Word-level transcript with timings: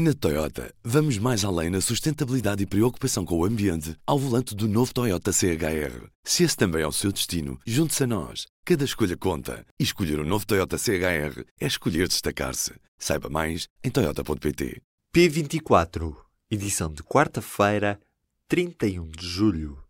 Na 0.00 0.14
Toyota, 0.14 0.72
vamos 0.84 1.18
mais 1.18 1.44
além 1.44 1.70
na 1.70 1.80
sustentabilidade 1.80 2.62
e 2.62 2.66
preocupação 2.66 3.24
com 3.24 3.36
o 3.36 3.44
ambiente 3.44 3.96
ao 4.06 4.16
volante 4.16 4.54
do 4.54 4.68
novo 4.68 4.94
Toyota 4.94 5.32
CHR. 5.32 6.06
Se 6.22 6.44
esse 6.44 6.56
também 6.56 6.82
é 6.82 6.86
o 6.86 6.92
seu 6.92 7.10
destino, 7.10 7.58
junte-se 7.66 8.04
a 8.04 8.06
nós. 8.06 8.46
Cada 8.64 8.84
escolha 8.84 9.16
conta. 9.16 9.66
E 9.76 9.82
escolher 9.82 10.20
o 10.20 10.22
um 10.22 10.24
novo 10.24 10.46
Toyota 10.46 10.78
CHR 10.78 11.42
é 11.60 11.66
escolher 11.66 12.06
destacar-se. 12.06 12.74
Saiba 12.96 13.28
mais 13.28 13.66
em 13.82 13.90
Toyota.pt. 13.90 14.80
P24, 15.12 16.14
edição 16.48 16.92
de 16.92 17.02
quarta-feira, 17.02 17.98
31 18.46 19.10
de 19.10 19.26
julho. 19.26 19.87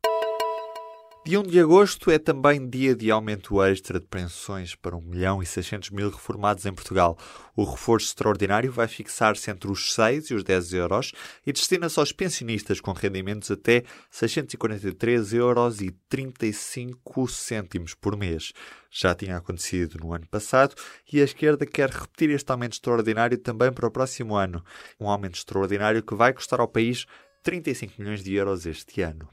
Dia 1.27 1.41
1 1.41 1.43
de 1.43 1.61
agosto 1.61 2.11
é 2.11 2.19
também 2.19 2.71
dia 2.71 2.97
de 2.97 3.11
aumento 3.11 3.63
extra 3.63 4.01
de 4.01 4.07
pensões 4.07 4.75
para 4.75 4.97
1 4.97 5.01
milhão 5.03 5.43
e 5.43 5.47
600 5.47 5.91
mil 5.91 6.09
reformados 6.09 6.65
em 6.65 6.73
Portugal. 6.73 7.19
O 7.55 7.65
reforço 7.65 8.07
extraordinário 8.07 8.73
vai 8.73 8.89
fixar-se 8.89 9.51
entre 9.51 9.71
os 9.71 9.93
6 9.93 10.31
e 10.31 10.35
os 10.35 10.43
10 10.43 10.73
euros 10.73 11.13
e 11.47 11.53
destina-se 11.53 11.99
aos 11.99 12.13
pensionistas 12.13 12.81
com 12.81 12.93
rendimentos 12.93 13.51
até 13.51 13.83
643 14.11 15.35
euros 15.35 15.83
e 15.83 15.91
35 16.09 17.29
cêntimos 17.29 17.95
por 17.95 18.17
mês. 18.17 18.53
Já 18.91 19.15
tinha 19.15 19.37
acontecido 19.37 19.99
no 20.01 20.15
ano 20.15 20.27
passado 20.29 20.75
e 21.13 21.21
a 21.21 21.25
esquerda 21.25 21.67
quer 21.67 21.91
repetir 21.91 22.31
este 22.31 22.51
aumento 22.51 22.75
extraordinário 22.75 23.37
também 23.37 23.71
para 23.71 23.87
o 23.87 23.91
próximo 23.91 24.35
ano. 24.35 24.65
Um 24.99 25.11
aumento 25.11 25.37
extraordinário 25.37 26.03
que 26.03 26.15
vai 26.15 26.33
custar 26.33 26.59
ao 26.59 26.69
país 26.69 27.05
35 27.43 27.95
milhões 27.99 28.25
de 28.25 28.35
euros 28.35 28.65
este 28.65 29.03
ano. 29.03 29.29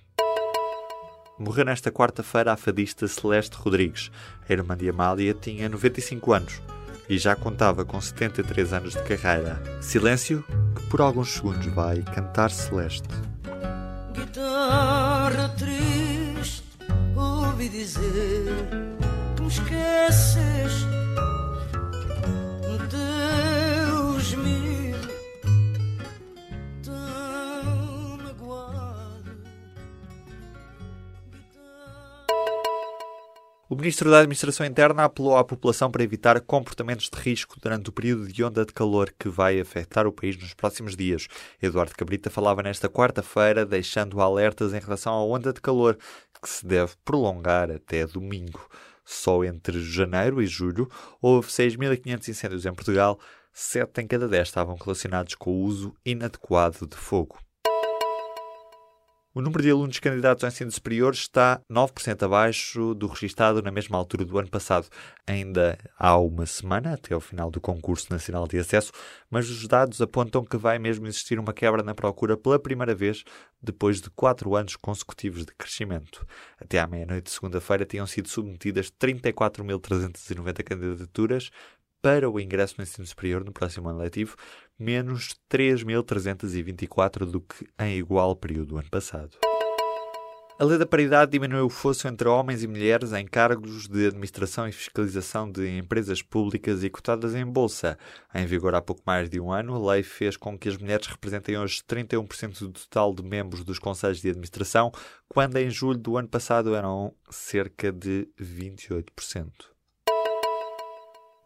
Morreu 1.37 1.65
nesta 1.65 1.91
quarta-feira 1.91 2.53
a 2.53 2.57
fadista 2.57 3.07
Celeste 3.07 3.57
Rodrigues. 3.57 4.09
A 4.47 4.53
irmã 4.53 4.77
de 4.77 4.89
Amália 4.89 5.33
tinha 5.33 5.67
95 5.67 6.33
anos 6.33 6.61
e 7.09 7.17
já 7.17 7.35
contava 7.35 7.83
com 7.83 7.99
73 7.99 8.73
anos 8.73 8.93
de 8.93 9.03
carreira. 9.03 9.61
Silêncio 9.81 10.43
que 10.75 10.87
por 10.87 11.01
alguns 11.01 11.33
segundos 11.33 11.65
vai 11.67 12.01
cantar 12.01 12.51
Celeste. 12.51 13.09
Guitarra 14.13 15.49
triste, 15.49 15.84
O 33.75 33.77
Ministro 33.77 34.09
da 34.09 34.19
Administração 34.19 34.65
Interna 34.65 35.03
apelou 35.03 35.35
à 35.35 35.43
população 35.43 35.91
para 35.91 36.01
evitar 36.01 36.39
comportamentos 36.39 37.09
de 37.09 37.19
risco 37.19 37.59
durante 37.59 37.89
o 37.89 37.91
período 37.91 38.25
de 38.25 38.41
onda 38.41 38.65
de 38.65 38.71
calor 38.71 39.13
que 39.19 39.27
vai 39.27 39.59
afetar 39.59 40.07
o 40.07 40.13
país 40.13 40.37
nos 40.37 40.53
próximos 40.53 40.95
dias. 40.95 41.27
Eduardo 41.61 41.93
Cabrita 41.93 42.29
falava 42.29 42.63
nesta 42.63 42.87
quarta-feira, 42.87 43.65
deixando 43.65 44.21
alertas 44.21 44.73
em 44.73 44.79
relação 44.79 45.13
à 45.13 45.25
onda 45.25 45.51
de 45.51 45.59
calor 45.59 45.97
que 46.41 46.47
se 46.47 46.65
deve 46.65 46.93
prolongar 47.03 47.69
até 47.69 48.07
domingo. 48.07 48.65
Só 49.03 49.43
entre 49.43 49.81
janeiro 49.81 50.41
e 50.41 50.47
julho 50.47 50.89
houve 51.21 51.49
6.500 51.49 52.29
incêndios 52.29 52.65
em 52.65 52.73
Portugal, 52.73 53.19
7 53.51 53.99
em 53.99 54.07
cada 54.07 54.29
10 54.29 54.47
estavam 54.47 54.77
relacionados 54.77 55.35
com 55.35 55.51
o 55.51 55.63
uso 55.63 55.93
inadequado 56.05 56.87
de 56.87 56.95
fogo. 56.95 57.44
O 59.37 59.41
número 59.41 59.61
de 59.61 59.69
alunos 59.69 59.99
candidatos 59.99 60.45
ao 60.45 60.47
ensino 60.47 60.71
superior 60.71 61.13
está 61.13 61.59
9% 61.69 62.23
abaixo 62.23 62.93
do 62.93 63.05
registado 63.05 63.61
na 63.61 63.69
mesma 63.69 63.97
altura 63.97 64.23
do 64.23 64.39
ano 64.39 64.49
passado. 64.49 64.87
Ainda 65.27 65.77
há 65.99 66.17
uma 66.17 66.45
semana 66.45 66.93
até 66.93 67.13
ao 67.13 67.19
final 67.19 67.51
do 67.51 67.59
concurso 67.59 68.07
nacional 68.09 68.47
de 68.47 68.57
acesso, 68.57 68.93
mas 69.29 69.49
os 69.49 69.67
dados 69.67 70.01
apontam 70.01 70.45
que 70.45 70.55
vai 70.55 70.79
mesmo 70.79 71.05
existir 71.05 71.37
uma 71.37 71.51
quebra 71.51 71.83
na 71.83 71.93
procura 71.93 72.37
pela 72.37 72.57
primeira 72.57 72.95
vez 72.95 73.25
depois 73.61 73.99
de 73.99 74.09
quatro 74.09 74.55
anos 74.55 74.77
consecutivos 74.77 75.45
de 75.45 75.53
crescimento. 75.53 76.25
Até 76.57 76.79
à 76.79 76.87
meia-noite 76.87 77.25
de 77.25 77.31
segunda-feira 77.31 77.83
tinham 77.83 78.07
sido 78.07 78.29
submetidas 78.29 78.89
34.390 78.89 80.63
candidaturas 80.63 81.51
para 82.05 82.29
o 82.29 82.39
ingresso 82.39 82.75
no 82.77 82.83
ensino 82.83 83.07
superior 83.07 83.43
no 83.43 83.51
próximo 83.51 83.89
ano 83.89 83.97
letivo, 83.97 84.35
menos 84.77 85.35
3.324 85.51 87.25
do 87.25 87.41
que 87.41 87.65
em 87.79 87.97
igual 87.97 88.35
período 88.35 88.67
do 88.67 88.77
ano 88.77 88.91
passado. 88.91 89.35
A 90.59 90.63
lei 90.63 90.77
da 90.77 90.85
paridade 90.85 91.31
diminuiu 91.31 91.65
o 91.65 91.69
fosso 91.69 92.07
entre 92.07 92.27
homens 92.27 92.61
e 92.61 92.67
mulheres 92.67 93.11
em 93.11 93.25
cargos 93.25 93.87
de 93.87 94.05
administração 94.05 94.67
e 94.67 94.71
fiscalização 94.71 95.51
de 95.51 95.79
empresas 95.79 96.21
públicas 96.21 96.83
e 96.83 96.91
cotadas 96.91 97.33
em 97.33 97.43
bolsa. 97.43 97.97
Em 98.35 98.45
vigor 98.45 98.75
há 98.75 98.81
pouco 98.83 99.01
mais 99.03 99.27
de 99.27 99.39
um 99.39 99.51
ano, 99.51 99.73
a 99.73 99.93
lei 99.93 100.03
fez 100.03 100.37
com 100.37 100.55
que 100.55 100.69
as 100.69 100.77
mulheres 100.77 101.07
representem 101.07 101.57
hoje 101.57 101.81
31% 101.89 102.59
do 102.59 102.71
total 102.71 103.15
de 103.15 103.23
membros 103.23 103.63
dos 103.63 103.79
conselhos 103.79 104.21
de 104.21 104.29
administração, 104.29 104.91
quando 105.27 105.57
em 105.57 105.71
julho 105.71 105.97
do 105.97 106.17
ano 106.17 106.27
passado 106.27 106.75
eram 106.75 107.15
cerca 107.31 107.91
de 107.91 108.29
28%. 108.39 109.74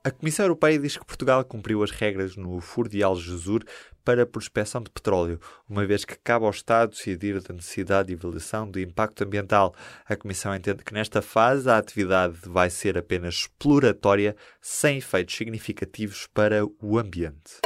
A 0.01 0.11
Comissão 0.11 0.45
Europeia 0.45 0.79
diz 0.79 0.95
que 0.95 1.05
Portugal 1.05 1.43
cumpriu 1.43 1.83
as 1.83 1.91
regras 1.91 2.37
no 2.37 2.61
furo 2.61 2.87
de 2.87 3.03
Algesur 3.03 3.65
para 4.05 4.23
a 4.23 4.25
prospecção 4.25 4.81
de 4.81 4.89
petróleo, 4.89 5.41
uma 5.67 5.85
vez 5.85 6.05
que 6.05 6.15
cabe 6.15 6.45
ao 6.45 6.51
Estado 6.51 6.91
decidir 6.91 7.41
da 7.41 7.53
necessidade 7.53 8.13
e 8.13 8.15
avaliação 8.15 8.69
do 8.69 8.79
impacto 8.79 9.25
ambiental. 9.25 9.75
A 10.05 10.15
Comissão 10.15 10.55
entende 10.55 10.85
que 10.85 10.93
nesta 10.93 11.21
fase 11.21 11.69
a 11.69 11.77
atividade 11.77 12.37
vai 12.45 12.69
ser 12.69 12.97
apenas 12.97 13.35
exploratória, 13.35 14.37
sem 14.61 14.99
efeitos 14.99 15.35
significativos 15.35 16.27
para 16.33 16.65
o 16.81 16.97
ambiente. 16.97 17.59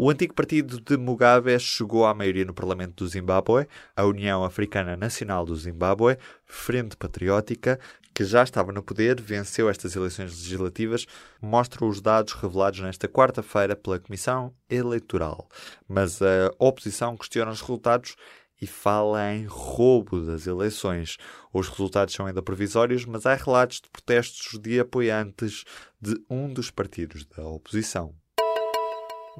O 0.00 0.10
antigo 0.10 0.32
partido 0.32 0.80
de 0.80 0.96
Mugabe 0.96 1.58
chegou 1.58 2.06
à 2.06 2.14
maioria 2.14 2.44
no 2.44 2.54
Parlamento 2.54 3.02
do 3.02 3.08
Zimbábue. 3.08 3.66
A 3.96 4.04
União 4.04 4.44
Africana 4.44 4.96
Nacional 4.96 5.44
do 5.44 5.56
Zimbábue, 5.56 6.16
Frente 6.44 6.96
Patriótica, 6.96 7.80
que 8.14 8.22
já 8.22 8.44
estava 8.44 8.70
no 8.70 8.80
poder, 8.80 9.20
venceu 9.20 9.68
estas 9.68 9.96
eleições 9.96 10.30
legislativas, 10.30 11.04
mostra 11.42 11.84
os 11.84 12.00
dados 12.00 12.32
revelados 12.34 12.78
nesta 12.78 13.08
quarta-feira 13.08 13.74
pela 13.74 13.98
Comissão 13.98 14.54
Eleitoral. 14.70 15.48
Mas 15.88 16.22
a 16.22 16.52
oposição 16.60 17.16
questiona 17.16 17.50
os 17.50 17.60
resultados 17.60 18.14
e 18.62 18.68
fala 18.68 19.34
em 19.34 19.46
roubo 19.46 20.20
das 20.20 20.46
eleições. 20.46 21.16
Os 21.52 21.68
resultados 21.68 22.14
são 22.14 22.26
ainda 22.26 22.40
provisórios, 22.40 23.04
mas 23.04 23.26
há 23.26 23.34
relatos 23.34 23.80
de 23.80 23.90
protestos 23.90 24.60
de 24.60 24.78
apoiantes 24.78 25.64
de 26.00 26.14
um 26.30 26.52
dos 26.54 26.70
partidos 26.70 27.24
da 27.24 27.44
oposição. 27.44 28.14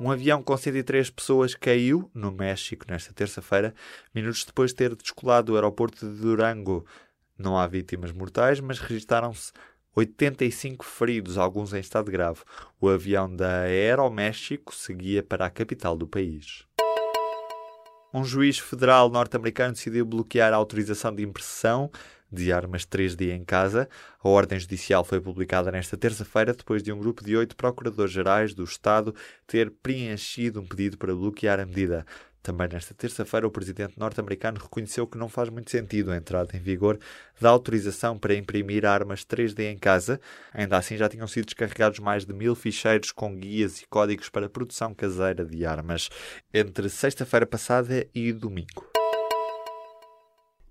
Um 0.00 0.12
avião 0.12 0.40
com 0.40 0.56
103 0.56 1.10
pessoas 1.10 1.56
caiu 1.56 2.08
no 2.14 2.30
México 2.30 2.86
nesta 2.88 3.12
terça-feira, 3.12 3.74
minutos 4.14 4.44
depois 4.44 4.70
de 4.70 4.76
ter 4.76 4.94
descolado 4.94 5.48
do 5.48 5.56
aeroporto 5.56 6.08
de 6.08 6.20
Durango. 6.20 6.86
Não 7.36 7.58
há 7.58 7.66
vítimas 7.66 8.12
mortais, 8.12 8.60
mas 8.60 8.78
registaram-se 8.78 9.52
85 9.96 10.84
feridos, 10.84 11.36
alguns 11.36 11.72
em 11.72 11.80
estado 11.80 12.12
grave. 12.12 12.40
O 12.80 12.88
avião 12.88 13.34
da 13.34 13.62
Aeroméxico 13.62 14.72
seguia 14.72 15.20
para 15.20 15.46
a 15.46 15.50
capital 15.50 15.96
do 15.96 16.06
país. 16.06 16.64
Um 18.14 18.24
juiz 18.24 18.58
federal 18.58 19.10
norte-americano 19.10 19.74
decidiu 19.74 20.06
bloquear 20.06 20.52
a 20.52 20.56
autorização 20.56 21.12
de 21.12 21.24
impressão 21.24 21.90
de 22.30 22.52
armas 22.52 22.84
3D 22.86 23.30
em 23.30 23.44
casa. 23.44 23.88
A 24.22 24.28
ordem 24.28 24.58
judicial 24.58 25.04
foi 25.04 25.20
publicada 25.20 25.70
nesta 25.70 25.96
terça-feira 25.96 26.52
depois 26.52 26.82
de 26.82 26.92
um 26.92 26.98
grupo 26.98 27.24
de 27.24 27.36
oito 27.36 27.56
procuradores-gerais 27.56 28.54
do 28.54 28.64
Estado 28.64 29.14
ter 29.46 29.70
preenchido 29.82 30.60
um 30.60 30.66
pedido 30.66 30.98
para 30.98 31.14
bloquear 31.14 31.60
a 31.60 31.66
medida. 31.66 32.04
Também 32.48 32.68
nesta 32.68 32.94
terça-feira, 32.94 33.46
o 33.46 33.50
presidente 33.50 33.98
norte-americano 33.98 34.58
reconheceu 34.58 35.06
que 35.06 35.18
não 35.18 35.28
faz 35.28 35.50
muito 35.50 35.70
sentido 35.70 36.10
a 36.10 36.16
entrada 36.16 36.56
em 36.56 36.60
vigor 36.60 36.98
da 37.38 37.50
autorização 37.50 38.18
para 38.18 38.34
imprimir 38.34 38.86
armas 38.86 39.22
3D 39.22 39.70
em 39.70 39.76
casa. 39.76 40.18
Ainda 40.54 40.78
assim, 40.78 40.96
já 40.96 41.10
tinham 41.10 41.26
sido 41.26 41.44
descarregados 41.44 41.98
mais 41.98 42.24
de 42.24 42.32
mil 42.32 42.54
ficheiros 42.54 43.12
com 43.12 43.36
guias 43.36 43.82
e 43.82 43.86
códigos 43.86 44.30
para 44.30 44.48
produção 44.48 44.94
caseira 44.94 45.44
de 45.44 45.66
armas 45.66 46.08
entre 46.54 46.88
sexta-feira 46.88 47.44
passada 47.44 48.06
e 48.14 48.32
domingo. 48.32 48.87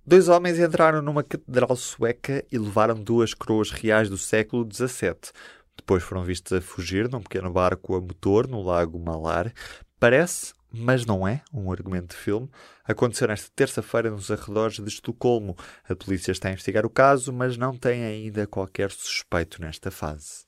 Dois 0.09 0.29
homens 0.29 0.57
entraram 0.57 1.01
numa 1.01 1.21
catedral 1.21 1.75
sueca 1.75 2.41
e 2.49 2.57
levaram 2.57 2.95
duas 2.95 3.33
coroas 3.33 3.71
reais 3.71 4.09
do 4.09 4.17
século 4.17 4.65
XVII. 4.65 5.33
Depois 5.75 6.01
foram 6.01 6.23
vistos 6.23 6.53
a 6.53 6.61
fugir 6.61 7.09
num 7.09 7.21
pequeno 7.21 7.51
barco 7.51 7.93
a 7.93 7.99
motor 7.99 8.47
no 8.47 8.63
lago 8.63 8.97
Malar. 8.97 9.53
Parece, 9.99 10.53
mas 10.71 11.05
não 11.05 11.27
é, 11.27 11.41
um 11.53 11.69
argumento 11.69 12.15
de 12.15 12.21
filme. 12.21 12.49
Aconteceu 12.85 13.27
nesta 13.27 13.51
terça-feira 13.53 14.09
nos 14.09 14.31
arredores 14.31 14.77
de 14.77 14.87
Estocolmo. 14.87 15.57
A 15.89 15.93
polícia 15.93 16.31
está 16.31 16.47
a 16.47 16.51
investigar 16.53 16.85
o 16.85 16.89
caso, 16.89 17.33
mas 17.33 17.57
não 17.57 17.75
tem 17.75 18.05
ainda 18.05 18.47
qualquer 18.47 18.91
suspeito 18.91 19.59
nesta 19.59 19.91
fase. 19.91 20.47